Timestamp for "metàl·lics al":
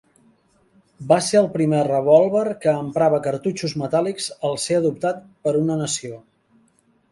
3.83-4.59